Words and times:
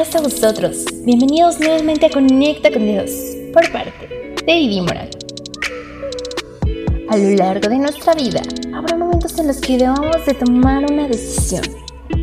paz 0.00 0.16
a 0.16 0.22
vosotros. 0.22 0.86
Bienvenidos 1.04 1.60
nuevamente 1.60 2.06
a 2.06 2.10
Conecta 2.10 2.70
con 2.72 2.86
Dios 2.86 3.10
por 3.52 3.70
parte 3.70 4.08
de 4.46 4.52
Didi 4.54 4.80
Moral. 4.80 5.10
A 7.10 7.18
lo 7.18 7.36
largo 7.36 7.68
de 7.68 7.76
nuestra 7.76 8.14
vida 8.14 8.40
habrá 8.72 8.96
momentos 8.96 9.38
en 9.38 9.48
los 9.48 9.58
que 9.58 9.76
debamos 9.76 10.24
de 10.24 10.32
tomar 10.32 10.90
una 10.90 11.06
decisión 11.06 11.64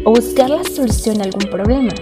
o 0.06 0.12
buscar 0.12 0.50
la 0.50 0.64
solución 0.64 1.22
a 1.22 1.26
algún 1.26 1.52
problema. 1.52 1.94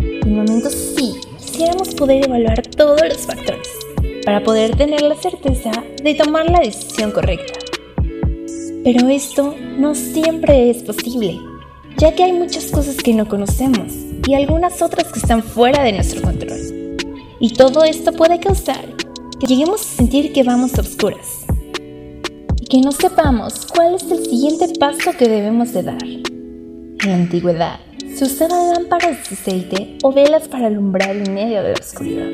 En 0.00 0.36
momentos 0.36 0.72
sí, 0.72 1.14
quisiéramos 1.36 1.92
poder 1.96 2.26
evaluar 2.26 2.62
todos 2.68 3.00
los 3.02 3.18
factores 3.26 3.68
para 4.24 4.40
poder 4.40 4.76
tener 4.76 5.02
la 5.02 5.16
certeza 5.16 5.72
de 6.00 6.14
tomar 6.14 6.48
la 6.48 6.60
decisión 6.60 7.10
correcta. 7.10 7.58
Pero 8.84 9.08
esto 9.08 9.56
no 9.78 9.96
siempre 9.96 10.70
es 10.70 10.84
posible, 10.84 11.40
ya 11.96 12.14
que 12.14 12.24
hay 12.24 12.32
muchas 12.32 12.66
cosas 12.66 12.96
que 12.96 13.14
no 13.14 13.28
conocemos 13.28 13.92
y 14.26 14.34
algunas 14.34 14.82
otras 14.82 15.12
que 15.12 15.20
están 15.20 15.42
fuera 15.42 15.82
de 15.82 15.92
nuestro 15.92 16.22
control. 16.22 16.96
Y 17.40 17.50
todo 17.50 17.84
esto 17.84 18.12
puede 18.12 18.40
causar 18.40 18.84
que 19.38 19.46
lleguemos 19.46 19.80
a 19.80 19.96
sentir 19.96 20.32
que 20.32 20.42
vamos 20.42 20.76
a 20.78 20.80
oscuras 20.80 21.44
y 22.60 22.66
que 22.66 22.80
no 22.80 22.92
sepamos 22.92 23.66
cuál 23.66 23.94
es 23.96 24.10
el 24.10 24.24
siguiente 24.24 24.68
paso 24.78 25.12
que 25.18 25.28
debemos 25.28 25.72
de 25.72 25.82
dar. 25.82 26.02
En 26.02 26.98
la 27.10 27.14
antigüedad 27.14 27.80
se 28.14 28.24
usaban 28.24 28.72
lámparas 28.72 29.28
de 29.28 29.36
aceite 29.36 29.98
o 30.02 30.12
velas 30.12 30.48
para 30.48 30.68
alumbrar 30.68 31.16
en 31.16 31.34
medio 31.34 31.62
de 31.62 31.72
la 31.72 31.78
oscuridad. 31.80 32.30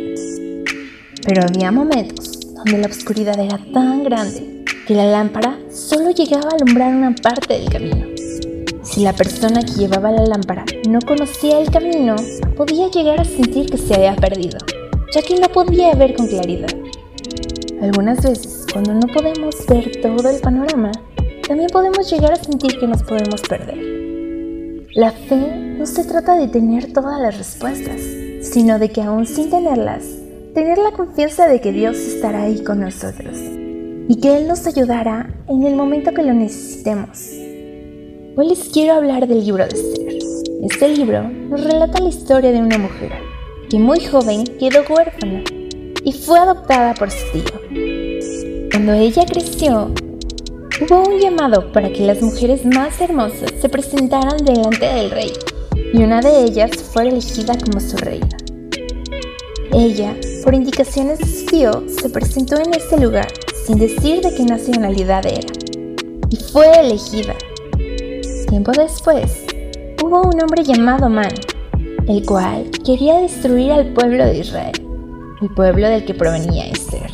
Pero 1.24 1.42
había 1.42 1.72
momentos 1.72 2.38
donde 2.54 2.78
la 2.78 2.86
oscuridad 2.86 3.38
era 3.38 3.58
tan 3.72 4.04
grande 4.04 4.64
que 4.86 4.94
la 4.94 5.06
lámpara 5.06 5.58
solo 5.70 6.10
llegaba 6.10 6.50
a 6.50 6.56
alumbrar 6.56 6.94
una 6.94 7.14
parte 7.14 7.54
del 7.54 7.70
camino. 7.70 8.09
Si 8.90 9.04
la 9.04 9.12
persona 9.12 9.62
que 9.62 9.74
llevaba 9.74 10.10
la 10.10 10.26
lámpara 10.26 10.64
no 10.88 10.98
conocía 11.00 11.60
el 11.60 11.70
camino, 11.70 12.16
podía 12.56 12.88
llegar 12.88 13.20
a 13.20 13.24
sentir 13.24 13.70
que 13.70 13.78
se 13.78 13.94
había 13.94 14.16
perdido, 14.16 14.58
ya 15.14 15.22
que 15.22 15.38
no 15.38 15.48
podía 15.48 15.94
ver 15.94 16.16
con 16.16 16.26
claridad. 16.26 16.70
Algunas 17.80 18.20
veces, 18.20 18.66
cuando 18.72 18.94
no 18.94 19.06
podemos 19.06 19.54
ver 19.68 20.02
todo 20.02 20.28
el 20.28 20.40
panorama, 20.40 20.90
también 21.46 21.70
podemos 21.72 22.10
llegar 22.10 22.32
a 22.32 22.42
sentir 22.42 22.80
que 22.80 22.88
nos 22.88 23.04
podemos 23.04 23.40
perder. 23.42 23.78
La 24.96 25.12
fe 25.12 25.76
no 25.78 25.86
se 25.86 26.02
trata 26.02 26.36
de 26.36 26.48
tener 26.48 26.92
todas 26.92 27.20
las 27.20 27.38
respuestas, 27.38 28.00
sino 28.42 28.80
de 28.80 28.90
que 28.90 29.02
aún 29.02 29.24
sin 29.24 29.50
tenerlas, 29.50 30.02
tener 30.52 30.78
la 30.78 30.90
confianza 30.90 31.46
de 31.46 31.60
que 31.60 31.70
Dios 31.70 31.96
estará 31.96 32.42
ahí 32.42 32.64
con 32.64 32.80
nosotros 32.80 33.38
y 34.08 34.16
que 34.20 34.36
Él 34.36 34.48
nos 34.48 34.66
ayudará 34.66 35.32
en 35.46 35.62
el 35.62 35.76
momento 35.76 36.12
que 36.12 36.24
lo 36.24 36.34
necesitemos. 36.34 37.49
Hoy 38.36 38.48
les 38.48 38.68
quiero 38.68 38.94
hablar 38.94 39.26
del 39.26 39.44
libro 39.44 39.66
de 39.66 39.74
Esther. 39.74 40.18
Este 40.62 40.88
libro 40.88 41.24
nos 41.24 41.64
relata 41.64 42.00
la 42.00 42.10
historia 42.10 42.52
de 42.52 42.60
una 42.60 42.78
mujer 42.78 43.10
que 43.68 43.76
muy 43.76 43.98
joven 44.04 44.44
quedó 44.44 44.84
huérfana 44.88 45.42
y 46.04 46.12
fue 46.12 46.38
adoptada 46.38 46.94
por 46.94 47.10
su 47.10 47.26
tío. 47.32 48.68
Cuando 48.70 48.92
ella 48.92 49.24
creció, 49.26 49.92
hubo 50.80 51.02
un 51.08 51.18
llamado 51.18 51.72
para 51.72 51.92
que 51.92 52.06
las 52.06 52.22
mujeres 52.22 52.64
más 52.64 53.00
hermosas 53.00 53.52
se 53.60 53.68
presentaran 53.68 54.44
delante 54.44 54.86
del 54.86 55.10
rey 55.10 55.32
y 55.92 56.00
una 56.00 56.20
de 56.20 56.44
ellas 56.44 56.70
fue 56.70 57.08
elegida 57.08 57.58
como 57.58 57.80
su 57.80 57.96
reina. 57.96 58.36
Ella, 59.72 60.14
por 60.44 60.54
indicaciones 60.54 61.18
de 61.18 61.26
su 61.26 61.46
tío, 61.46 61.84
se 61.88 62.08
presentó 62.08 62.56
en 62.58 62.74
ese 62.74 62.96
lugar 63.00 63.28
sin 63.66 63.76
decir 63.76 64.20
de 64.20 64.32
qué 64.36 64.44
nacionalidad 64.44 65.26
era 65.26 65.48
y 66.30 66.36
fue 66.36 66.70
elegida 66.78 67.34
Tiempo 68.50 68.72
después, 68.72 69.44
hubo 70.02 70.22
un 70.22 70.42
hombre 70.42 70.64
llamado 70.64 71.08
Man, 71.08 71.32
el 72.08 72.26
cual 72.26 72.68
quería 72.84 73.20
destruir 73.20 73.70
al 73.70 73.92
pueblo 73.92 74.24
de 74.24 74.38
Israel, 74.38 74.72
el 75.40 75.50
pueblo 75.50 75.88
del 75.88 76.04
que 76.04 76.14
provenía 76.14 76.66
Esther. 76.66 77.12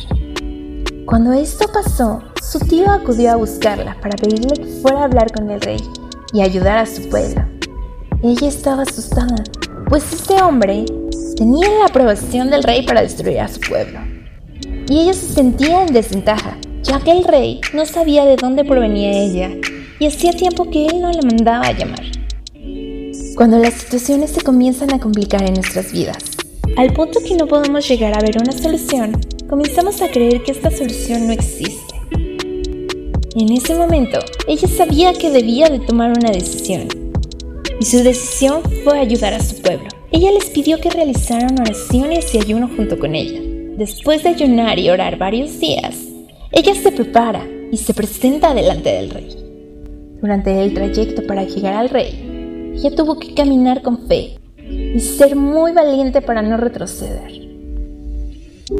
Cuando 1.05 1.33
esto 1.33 1.67
pasó, 1.71 2.23
su 2.41 2.57
tío 2.57 2.89
acudió 2.89 3.33
a 3.33 3.35
buscarla 3.35 3.95
para 4.01 4.17
pedirle 4.17 4.55
que 4.55 4.81
fuera 4.81 5.01
a 5.01 5.03
hablar 5.03 5.31
con 5.31 5.51
el 5.51 5.61
rey 5.61 5.77
y 6.33 6.41
ayudar 6.41 6.79
a 6.79 6.87
su 6.87 7.07
pueblo. 7.07 7.45
Ella 8.23 8.47
estaba 8.47 8.81
asustada, 8.81 9.35
pues 9.89 10.11
este 10.11 10.41
hombre 10.41 10.85
tenía 11.35 11.69
la 11.77 11.85
aprobación 11.85 12.49
del 12.49 12.63
rey 12.63 12.83
para 12.83 13.03
destruir 13.03 13.41
a 13.41 13.47
su 13.47 13.59
pueblo. 13.59 13.99
Y 14.89 15.01
ella 15.01 15.13
se 15.13 15.35
sentía 15.35 15.83
en 15.85 15.93
desventaja, 15.93 16.57
ya 16.81 16.99
que 16.99 17.11
el 17.11 17.23
rey 17.25 17.61
no 17.75 17.85
sabía 17.85 18.25
de 18.25 18.37
dónde 18.37 18.65
provenía 18.65 19.11
ella 19.11 19.51
y 19.99 20.05
hacía 20.05 20.31
tiempo 20.31 20.69
que 20.69 20.87
él 20.87 21.01
no 21.01 21.11
la 21.11 21.21
mandaba 21.21 21.67
a 21.67 21.71
llamar. 21.71 22.03
Cuando 23.35 23.59
las 23.59 23.73
situaciones 23.75 24.31
se 24.31 24.41
comienzan 24.41 24.93
a 24.93 24.99
complicar 24.99 25.43
en 25.43 25.53
nuestras 25.53 25.91
vidas, 25.91 26.17
al 26.75 26.93
punto 26.93 27.19
que 27.27 27.35
no 27.35 27.47
podemos 27.47 27.87
llegar 27.87 28.17
a 28.17 28.21
ver 28.21 28.37
una 28.41 28.51
solución, 28.51 29.19
comenzamos 29.47 30.01
a 30.01 30.09
creer 30.09 30.43
que 30.43 30.51
esta 30.51 30.71
solución 30.71 31.27
no 31.27 31.33
existe. 31.33 31.95
En 33.35 33.51
ese 33.51 33.75
momento, 33.75 34.19
ella 34.47 34.67
sabía 34.67 35.13
que 35.13 35.29
debía 35.29 35.69
de 35.69 35.79
tomar 35.79 36.11
una 36.11 36.31
decisión, 36.31 36.87
y 37.79 37.85
su 37.85 37.97
decisión 37.97 38.61
fue 38.83 38.99
ayudar 38.99 39.33
a 39.33 39.43
su 39.43 39.61
pueblo. 39.61 39.87
Ella 40.11 40.31
les 40.31 40.45
pidió 40.45 40.79
que 40.79 40.89
realizaran 40.89 41.59
oraciones 41.59 42.33
y 42.33 42.39
ayuno 42.39 42.69
junto 42.75 42.97
con 42.97 43.13
ella. 43.13 43.39
Después 43.77 44.23
de 44.23 44.29
ayunar 44.29 44.79
y 44.79 44.89
orar 44.89 45.17
varios 45.17 45.59
días, 45.59 45.95
ella 46.51 46.73
se 46.73 46.91
prepara 46.91 47.47
y 47.71 47.77
se 47.77 47.93
presenta 47.93 48.55
delante 48.55 48.89
del 48.89 49.11
rey. 49.11 49.46
Durante 50.21 50.63
el 50.63 50.73
trayecto 50.73 51.27
para 51.27 51.43
llegar 51.43 51.75
al 51.75 51.89
rey, 51.89 52.73
ella 52.75 52.95
tuvo 52.95 53.19
que 53.19 53.35
caminar 53.35 53.83
con 53.83 54.07
fe 54.07 54.39
y 54.67 54.99
ser 54.99 55.35
muy 55.35 55.73
valiente 55.73 56.23
para 56.23 56.41
no 56.41 56.57
retroceder. 56.57 57.31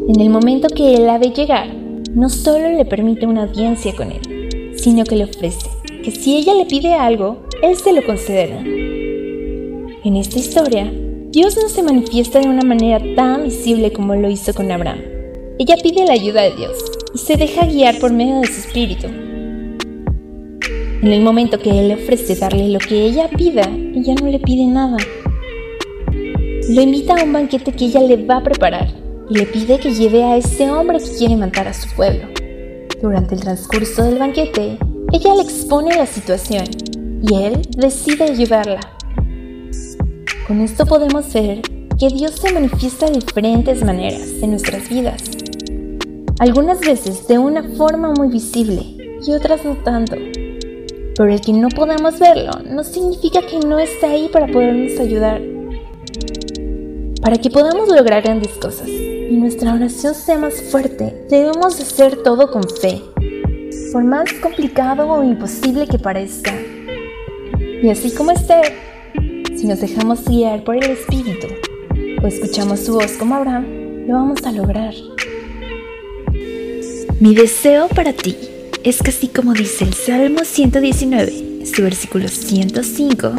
En 0.07 0.19
el 0.19 0.31
momento 0.31 0.67
que 0.67 0.95
él 0.95 1.05
la 1.05 1.19
ve 1.19 1.29
llegar, 1.29 1.67
no 2.15 2.29
solo 2.29 2.69
le 2.69 2.85
permite 2.85 3.27
una 3.27 3.43
audiencia 3.43 3.95
con 3.95 4.11
él, 4.11 4.73
sino 4.77 5.03
que 5.03 5.15
le 5.15 5.25
ofrece 5.25 5.69
que 6.03 6.09
si 6.09 6.37
ella 6.37 6.55
le 6.55 6.65
pide 6.65 6.95
algo, 6.95 7.43
él 7.61 7.75
se 7.75 7.93
lo 7.93 8.03
concederá. 8.03 8.59
En 8.59 10.15
esta 10.15 10.39
historia, 10.39 10.91
Dios 11.29 11.55
no 11.61 11.69
se 11.69 11.83
manifiesta 11.83 12.39
de 12.39 12.47
una 12.47 12.63
manera 12.63 12.99
tan 13.15 13.43
visible 13.43 13.93
como 13.93 14.15
lo 14.15 14.27
hizo 14.27 14.55
con 14.55 14.71
Abraham. 14.71 15.01
Ella 15.59 15.75
pide 15.83 16.05
la 16.05 16.13
ayuda 16.13 16.41
de 16.41 16.55
Dios 16.55 16.83
y 17.13 17.19
se 17.19 17.35
deja 17.35 17.67
guiar 17.67 17.99
por 17.99 18.11
medio 18.11 18.39
de 18.39 18.47
su 18.47 18.61
espíritu 18.61 19.26
en 21.01 21.13
el 21.13 21.21
momento 21.21 21.59
que 21.59 21.69
él 21.69 21.91
ofrece 21.91 22.35
darle 22.35 22.69
lo 22.69 22.79
que 22.79 23.05
ella 23.05 23.29
pida, 23.29 23.63
ella 23.93 24.15
no 24.19 24.27
le 24.27 24.39
pide 24.39 24.65
nada. 24.65 24.97
Lo 26.69 26.81
invita 26.81 27.15
a 27.15 27.23
un 27.23 27.33
banquete 27.33 27.71
que 27.71 27.85
ella 27.85 28.01
le 28.01 28.25
va 28.25 28.37
a 28.37 28.43
preparar 28.43 28.87
y 29.29 29.37
le 29.37 29.45
pide 29.45 29.79
que 29.79 29.93
lleve 29.93 30.23
a 30.23 30.37
ese 30.37 30.69
hombre 30.71 30.97
que 30.99 31.15
quiere 31.17 31.35
matar 31.35 31.67
a 31.67 31.73
su 31.73 31.87
pueblo. 31.95 32.27
Durante 33.01 33.35
el 33.35 33.41
transcurso 33.41 34.03
del 34.03 34.17
banquete, 34.17 34.79
ella 35.13 35.35
le 35.35 35.43
expone 35.43 35.95
la 35.95 36.07
situación 36.07 36.65
y 37.21 37.35
él 37.43 37.61
decide 37.77 38.23
ayudarla. 38.23 38.79
Con 40.47 40.61
esto 40.61 40.85
podemos 40.85 41.31
ver 41.31 41.61
que 41.99 42.09
Dios 42.09 42.31
se 42.31 42.51
manifiesta 42.53 43.05
de 43.05 43.19
diferentes 43.19 43.83
maneras 43.83 44.27
en 44.41 44.49
nuestras 44.49 44.89
vidas. 44.89 45.21
Algunas 46.39 46.79
veces 46.79 47.27
de 47.27 47.37
una 47.37 47.63
forma 47.63 48.13
muy 48.13 48.29
visible 48.29 48.97
y 49.25 49.31
otras 49.31 49.63
no 49.63 49.75
tanto. 49.77 50.15
Pero 51.17 51.33
el 51.33 51.41
que 51.41 51.51
no 51.51 51.69
podamos 51.69 52.19
verlo 52.19 52.51
no 52.69 52.83
significa 52.83 53.41
que 53.41 53.57
no 53.57 53.79
esté 53.79 54.05
ahí 54.05 54.29
para 54.31 54.45
podernos 54.45 54.99
ayudar. 54.99 55.41
Para 57.23 57.37
que 57.37 57.49
podamos 57.49 57.89
lograr 57.89 58.21
grandes 58.21 58.51
cosas 58.53 58.87
y 58.87 59.35
nuestra 59.35 59.73
oración 59.73 60.13
sea 60.13 60.37
más 60.37 60.61
fuerte, 60.61 61.25
debemos 61.27 61.81
hacer 61.81 62.21
todo 62.21 62.51
con 62.51 62.63
fe, 62.69 63.01
por 63.91 64.03
más 64.03 64.31
complicado 64.33 65.09
o 65.09 65.23
imposible 65.23 65.87
que 65.87 65.97
parezca. 65.97 66.53
Y 67.81 67.89
así 67.89 68.11
como 68.11 68.31
esté, 68.31 68.61
si 69.57 69.65
nos 69.65 69.81
dejamos 69.81 70.23
guiar 70.23 70.63
por 70.63 70.75
el 70.75 70.91
Espíritu 70.91 71.47
o 72.21 72.27
escuchamos 72.27 72.81
su 72.81 72.93
voz 72.93 73.13
como 73.13 73.33
Abraham, 73.33 74.05
lo 74.07 74.13
vamos 74.13 74.43
a 74.45 74.51
lograr. 74.51 74.93
Mi 77.19 77.33
deseo 77.33 77.87
para 77.87 78.13
ti 78.13 78.37
es 78.89 79.03
que 79.03 79.09
así 79.09 79.27
como 79.27 79.53
dice 79.53 79.83
el 79.83 79.93
Salmo 79.93 80.45
119, 80.45 81.65
su 81.65 81.83
versículo 81.83 82.29
105, 82.29 83.33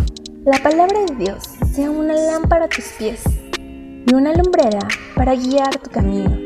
la 0.45 0.62
palabra 0.62 1.06
de 1.06 1.25
Dios 1.25 1.43
sea 1.73 1.91
una 1.91 2.12
lámpara 2.12 2.67
a 2.67 2.69
tus 2.69 2.85
pies 2.99 3.23
y 3.59 4.15
una 4.15 4.35
lumbrera 4.35 4.87
para 5.15 5.35
guiar 5.35 5.75
tu 5.79 5.89
camino. 5.91 6.37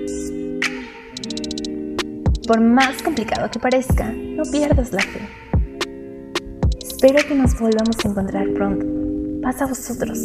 Por 2.47 2.61
más 2.61 3.03
complicado 3.03 3.51
que 3.51 3.59
parezca, 3.59 4.13
no 4.13 4.45
pierdas 4.45 4.93
la 4.93 5.03
fe. 5.03 5.29
Espero 6.81 7.27
que 7.27 7.35
nos 7.35 7.59
volvamos 7.59 7.97
a 8.05 8.09
encontrar 8.09 8.53
pronto. 8.55 8.87
Paz 9.43 9.63
a 9.63 9.67
vosotros. 9.67 10.19